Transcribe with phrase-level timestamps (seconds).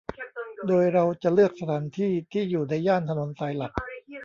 [0.67, 3.73] โดยเราจะเลือกสถานที่ที่อยู่ในย่านถนนสายหลัก